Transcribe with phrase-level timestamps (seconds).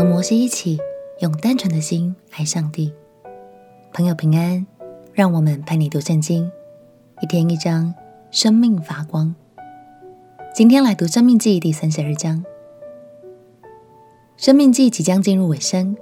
[0.00, 0.78] 和摩西一起
[1.18, 2.90] 用单纯的心爱上帝。
[3.92, 4.66] 朋友平安，
[5.12, 6.50] 让我们陪你读圣经，
[7.20, 7.92] 一天一章，
[8.30, 9.34] 生命发光。
[10.54, 12.42] 今天来读《生命记》第三十二章。
[14.38, 15.94] 《生命记》即将进入尾声，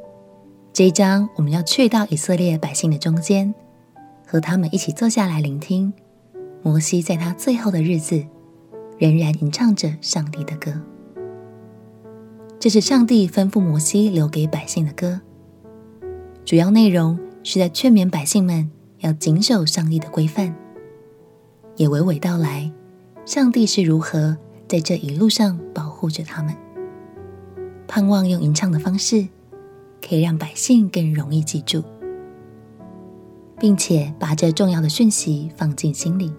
[0.72, 3.52] 这一章我们要去到以色列百姓的中间，
[4.24, 5.92] 和他们一起坐下来聆听
[6.62, 8.24] 摩西在他最后的日子，
[8.96, 10.72] 仍然吟唱着上帝的歌。
[12.60, 15.20] 这是上帝吩咐摩西留给百姓的歌，
[16.44, 20.52] 主要内容是在劝勉百姓们要谨守上帝的规范，
[21.76, 22.72] 也娓娓道来
[23.24, 24.36] 上帝是如何
[24.66, 26.52] 在这一路上保护着他们。
[27.86, 29.28] 盼望用吟唱的方式，
[30.04, 31.84] 可以让百姓更容易记住，
[33.60, 36.32] 并且把这重要的讯息放进心里。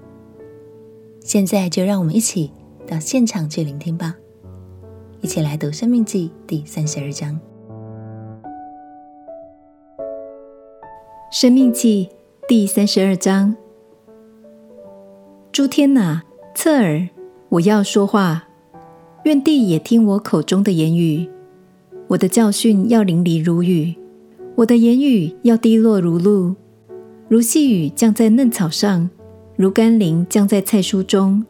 [1.22, 2.52] 现在就让我们一起
[2.86, 4.18] 到现场去聆听吧。
[5.22, 7.34] 一起来读《生命记》第三十二章。
[11.30, 12.08] 《生命记》
[12.48, 13.54] 第三十二章：
[15.52, 16.24] 诸天哪，
[16.56, 17.10] 侧耳，
[17.50, 18.44] 我要说话；
[19.26, 21.30] 愿地也听我口中的言语。
[22.08, 23.94] 我的教训要淋漓如雨，
[24.56, 26.56] 我的言语要滴落如露，
[27.28, 29.10] 如细雨降在嫩草上，
[29.58, 31.46] 如甘霖降在菜蔬中。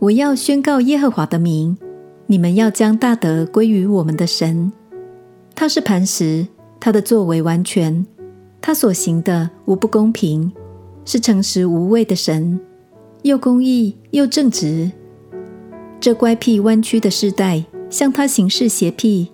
[0.00, 1.78] 我要宣告耶和华的名。
[2.30, 4.70] 你们要将大德归于我们的神，
[5.54, 6.46] 他是磐石，
[6.78, 8.04] 他的作为完全，
[8.60, 10.52] 他所行的无不公平，
[11.06, 12.60] 是诚实无伪的神，
[13.22, 14.92] 又公义又正直。
[15.98, 19.28] 这乖僻弯曲的世代向他行事邪僻，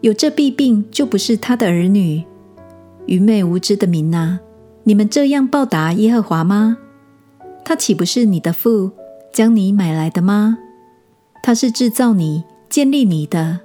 [0.00, 2.22] 有这弊病就不是他的儿女。
[3.06, 4.38] 愚昧无知的民哪，
[4.84, 6.78] 你们这样报答耶和华吗？
[7.64, 8.92] 他岂不是你的父，
[9.32, 10.58] 将你买来的吗？
[11.42, 13.60] 他是制造你、建立你的，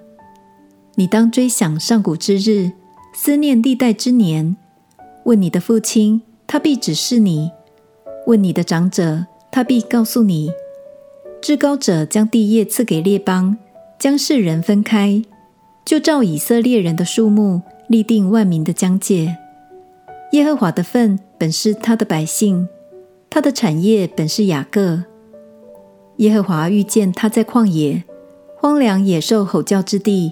[0.95, 2.71] 你当追想上古之日，
[3.13, 4.55] 思念历代之年。
[5.25, 7.49] 问你的父亲，他必指示你；
[8.27, 10.51] 问你的长者，他必告诉你。
[11.41, 13.57] 至高者将地业赐给列邦，
[13.99, 15.21] 将世人分开，
[15.83, 19.37] 就照以色列人的数目立定万民的疆界。
[20.31, 22.67] 耶和华的份本是他的百姓，
[23.29, 25.03] 他的产业本是雅各。
[26.17, 28.03] 耶和华遇见他在旷野、
[28.57, 30.31] 荒凉野兽吼叫之地，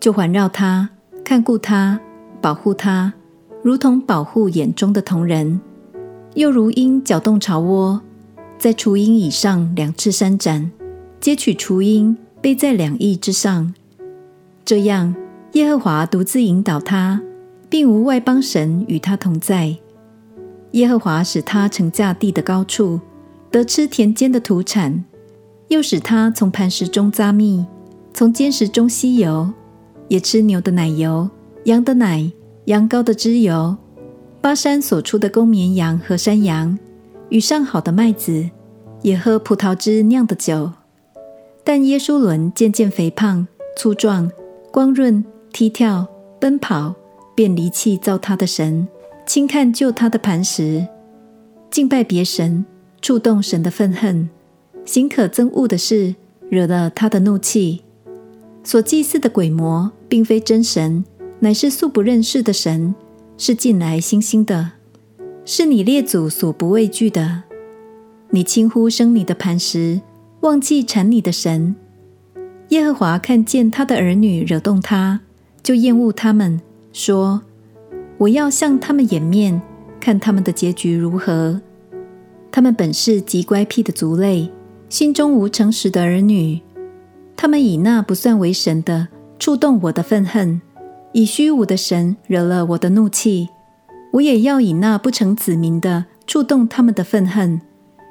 [0.00, 0.90] 就环绕他，
[1.24, 2.00] 看顾他，
[2.40, 3.12] 保护他，
[3.62, 5.60] 如同保护眼中的瞳人，
[6.34, 8.00] 又如鹰搅动巢窝，
[8.58, 10.72] 在雏鹰以上两翅伸展，
[11.20, 13.72] 接取雏鹰，背在两翼之上。
[14.64, 15.14] 这样，
[15.52, 17.22] 耶和华独自引导他，
[17.68, 19.76] 并无外邦神与他同在。
[20.72, 22.98] 耶和华使他乘驾地的高处，
[23.52, 25.04] 得吃田间的土产。
[25.72, 27.64] 又使他从磐石中扎蜜，
[28.12, 29.50] 从坚石中吸油，
[30.06, 31.30] 也吃牛的奶油、
[31.64, 32.30] 羊的奶、
[32.66, 33.74] 羊羔的脂油，
[34.42, 36.78] 巴山所出的公绵羊和山羊，
[37.30, 38.50] 与上好的麦子，
[39.00, 40.72] 也喝葡萄汁酿的酒。
[41.64, 44.30] 但耶稣伦渐渐肥胖、粗壮、
[44.70, 46.06] 光润、踢跳、
[46.38, 46.94] 奔跑，
[47.34, 48.86] 便离弃造他的神，
[49.24, 50.86] 轻看救他的磐石，
[51.70, 52.66] 敬拜别神，
[53.00, 54.28] 触动神的愤恨。
[54.84, 56.14] 行可憎恶的事，
[56.48, 57.82] 惹了他的怒气。
[58.64, 61.04] 所祭祀的鬼魔，并非真神，
[61.40, 62.94] 乃是素不认识的神，
[63.36, 64.72] 是近来新兴的，
[65.44, 67.42] 是你列祖所不畏惧的。
[68.30, 70.00] 你轻忽生你的磐石，
[70.40, 71.74] 忘记产你的神。
[72.68, 75.20] 耶和华看见他的儿女惹动他，
[75.62, 76.60] 就厌恶他们，
[76.92, 77.42] 说
[78.18, 79.60] ：“我要向他们掩面，
[80.00, 81.60] 看他们的结局如何。
[82.50, 84.50] 他们本是极乖僻的族类。”
[84.92, 86.60] 心中无诚实的儿女，
[87.34, 89.08] 他们以那不算为神的
[89.38, 90.60] 触动我的愤恨，
[91.12, 93.48] 以虚无的神惹了我的怒气。
[94.12, 97.62] 我也要以那不成子民的触动他们的愤恨，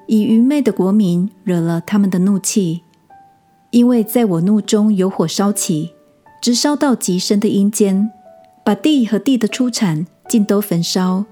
[0.08, 2.82] 以愚昧的国民惹了他们的怒气。
[3.70, 5.92] 因为在我怒中有火烧起，
[6.42, 8.10] 直烧到极深的阴间，
[8.66, 11.26] 把地和地的出产尽都焚烧，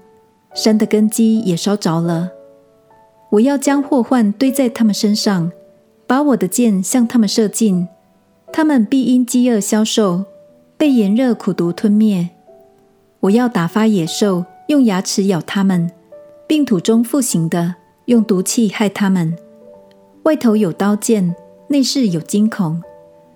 [0.54, 2.30] 山的根基也烧着了。
[3.30, 5.52] 我要将祸患堆在他们身上，
[6.04, 7.86] 把我的箭向他们射尽，
[8.52, 10.24] 他们必因饥饿消瘦，
[10.76, 12.30] 被炎热苦毒吞灭。
[13.20, 15.92] 我要打发野兽，用牙齿咬他们，
[16.48, 19.36] 并土中复形的，用毒气害他们。
[20.24, 21.36] 外头有刀剑，
[21.68, 22.82] 内室有惊恐，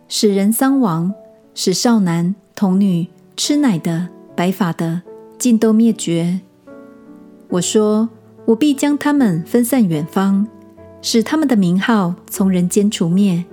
[0.09, 1.15] 使人丧亡，
[1.55, 3.07] 使少男童女、
[3.37, 5.03] 吃奶的、白发的，
[5.39, 6.41] 尽都灭绝。
[7.51, 8.09] 我说。
[8.47, 10.47] 我必将他们分散远方，
[11.01, 13.45] 使他们的名号从人间除灭。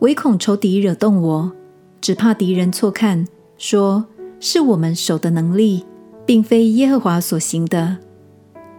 [0.00, 1.52] 唯恐仇敌惹动我，
[2.00, 3.26] 只怕敌人错看，
[3.56, 4.04] 说
[4.38, 5.84] 是我们手的能力，
[6.26, 7.98] 并非耶和华所行的。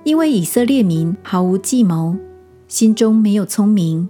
[0.03, 2.15] 因为以色列民毫无计谋，
[2.67, 4.07] 心中没有聪明，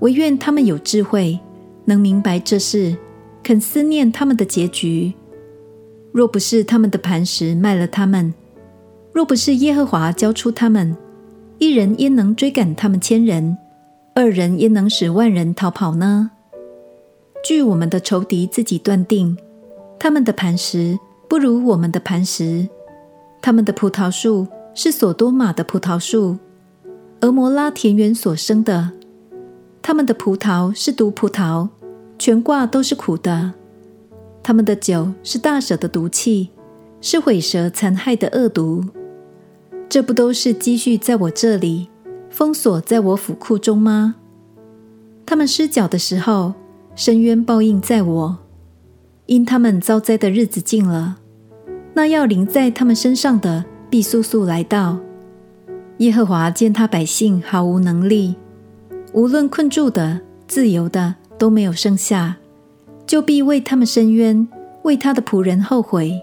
[0.00, 1.38] 惟愿他们有智慧，
[1.84, 2.96] 能明白这事，
[3.42, 5.12] 肯思念他们的结局。
[6.10, 8.34] 若不是他们的磐石卖了他们，
[9.14, 10.96] 若不是耶和华交出他们，
[11.58, 13.56] 一人焉能追赶他们千人？
[14.12, 16.32] 二人焉能使万人逃跑呢？
[17.44, 19.38] 据我们的仇敌自己断定，
[20.00, 22.68] 他们的磐石不如我们的磐石，
[23.40, 26.36] 他们的葡萄树是所多玛的葡萄树，
[27.20, 28.90] 蛾摩拉田园所生的。
[29.80, 31.68] 他们的葡萄是毒葡萄，
[32.18, 33.52] 全挂都是苦的。
[34.42, 36.50] 他们的酒是大蛇的毒气，
[37.00, 38.84] 是毁蛇残害的恶毒。
[39.88, 41.88] 这不都是积蓄在我这里，
[42.28, 44.16] 封锁在我府库中吗？
[45.24, 46.54] 他们失脚的时候，
[46.94, 48.38] 深渊报应在我，
[49.26, 51.18] 因他们遭灾的日子近了，
[51.94, 54.98] 那要临在他们身上的必速速来到。
[55.98, 58.34] 耶和华见他百姓毫无能力，
[59.12, 62.36] 无论困住的、自由的都没有剩下。
[63.06, 64.48] 就必为他们伸冤，
[64.82, 66.20] 为他的仆人后悔。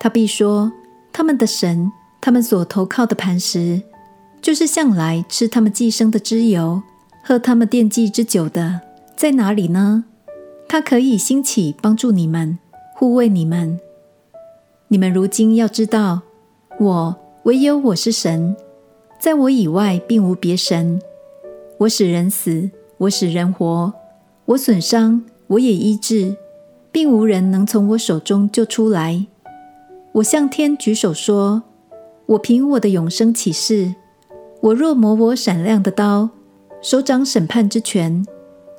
[0.00, 0.72] 他必说：
[1.12, 1.90] 他们的神，
[2.22, 3.82] 他们所投靠的磐石，
[4.40, 6.80] 就是向来吃他们寄生的脂油，
[7.24, 8.80] 喝他们奠祭之酒的，
[9.16, 10.04] 在哪里呢？
[10.68, 12.60] 他可以兴起帮助你们，
[12.94, 13.80] 护卫你们。
[14.86, 16.22] 你们如今要知道，
[16.78, 18.54] 我唯有我是神，
[19.18, 21.02] 在我以外并无别神。
[21.78, 23.92] 我使人死，我使人活，
[24.44, 25.24] 我损伤。
[25.48, 26.36] 我也医治，
[26.92, 29.26] 并无人能从我手中救出来。
[30.12, 31.64] 我向天举手说
[32.26, 33.94] ：“我凭我的永生起誓，
[34.60, 36.30] 我若磨我闪亮的刀，
[36.80, 38.24] 手掌审判之权，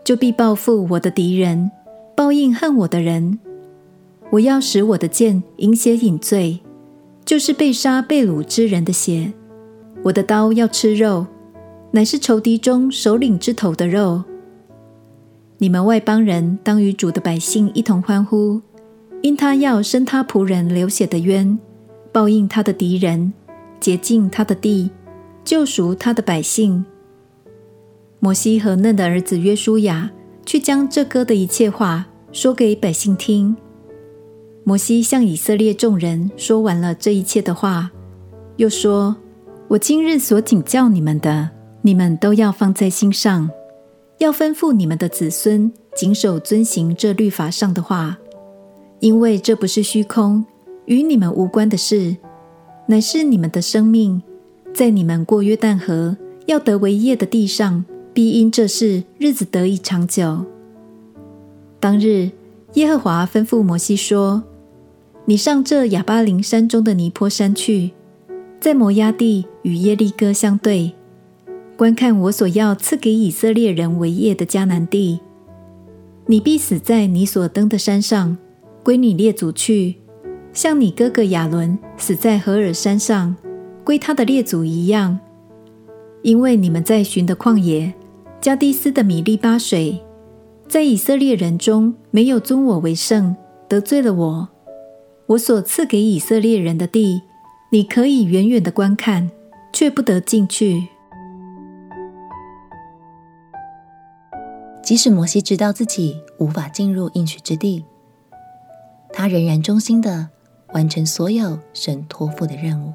[0.04, 1.69] 就必报复我的敌人，
[2.16, 3.40] 报应恨我的人。
[4.31, 6.60] 我要使我的剑饮血饮醉，
[7.24, 9.34] 就是被杀被掳之人的血。
[10.04, 11.28] 我的刀要吃肉，
[11.92, 14.24] 乃是仇敌中首领之头的肉。”
[15.60, 18.62] 你们外邦人当与主的百姓一同欢呼，
[19.22, 21.57] 因他要伸他仆人流血的冤，
[22.13, 23.33] 报应他的敌人，
[23.80, 24.89] 洁净他的地，
[25.44, 26.86] 救赎他的百姓。
[28.19, 30.10] 摩西和嫩的儿子约书亚
[30.45, 33.54] 去将这歌的一切话说给百姓听。
[34.63, 37.92] 摩西向以色列众人说完了这一切的话，
[38.57, 39.16] 又说
[39.68, 41.50] ：“我今日所警教你们的，
[41.81, 43.50] 你们都要放在心上。”
[44.19, 48.18] 要吩咐你们的子孙谨守遵行这律法上的话，
[49.00, 50.45] 因为这不是虚空，
[50.85, 52.18] 与你们无关的事，
[52.88, 54.21] 乃是你们的生命，
[54.74, 60.45] 在你们过约旦河要得为业的地上，必因这事日子得以长久。
[61.80, 62.31] 当日，
[62.74, 64.44] 耶和华吩咐摩西说
[65.25, 67.91] ：“你上这亚巴琳山中的尼坡山去，
[68.59, 70.94] 在摩押地与耶利哥相对。”
[71.75, 75.19] 观看我所要赐给以色列人为业的迦南地，
[76.27, 78.38] 你必死在你所登的山上，
[78.83, 79.95] 归你列祖去，
[80.53, 83.35] 像你哥哥亚伦死在何尔山上，
[83.83, 85.19] 归他的列祖一样。
[86.21, 87.91] 因为你们在寻的旷野，
[88.39, 90.00] 加低斯的米利巴水，
[90.67, 93.35] 在以色列人中没有尊我为圣，
[93.68, 94.49] 得罪了我。
[95.25, 97.23] 我所赐给以色列人的地，
[97.71, 99.31] 你可以远远的观看，
[99.73, 100.87] 却不得进去。
[104.83, 107.83] 即使摩西知道自己无法进入应许之地，
[109.11, 110.30] 他仍然忠心的
[110.73, 112.94] 完成所有神托付的任务。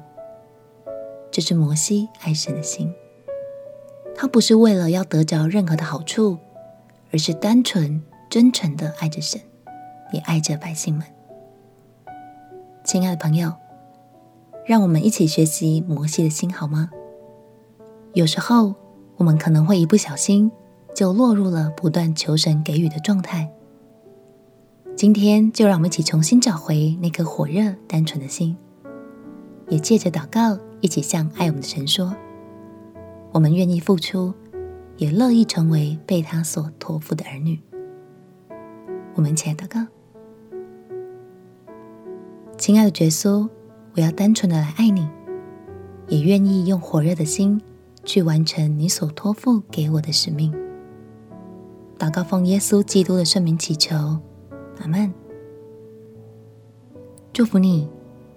[1.31, 2.93] 这是摩西爱神的心。
[4.15, 6.37] 他不是为了要得着任何的好处，
[7.11, 9.39] 而是单纯真诚的爱着神，
[10.11, 11.05] 也爱着百姓们。
[12.83, 13.53] 亲爱的朋友，
[14.65, 16.89] 让我们一起学习摩西的心好吗？
[18.13, 18.75] 有时候
[19.17, 20.51] 我们可能会一不小心。
[20.95, 23.49] 就落入了不断求神给予的状态。
[24.99, 28.57] 今天就让我们一起重新找回那颗火热、单纯的心，
[29.69, 32.13] 也借着祷告，一起向爱我们的神说：
[33.31, 34.33] 我们愿意付出，
[34.97, 37.57] 也乐意成为被他所托付的儿女。
[39.15, 39.87] 我们一起祷告：
[42.57, 43.47] 亲爱的耶稣，
[43.95, 45.07] 我要单纯的来爱你，
[46.09, 47.61] 也愿意用火热的心
[48.03, 50.53] 去完成你所托付给我的使命。
[51.97, 54.19] 祷告奉耶稣基督的圣名祈求，
[54.79, 55.13] 阿门。
[57.31, 57.87] 祝福你，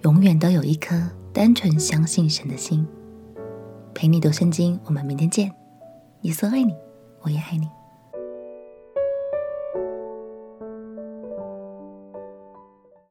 [0.03, 0.95] 永远都有一颗
[1.33, 2.87] 单纯相信神的心。
[3.95, 5.53] 陪你读圣经，我们明天见。
[6.23, 6.75] 耶稣爱你，
[7.23, 7.69] 我也爱你。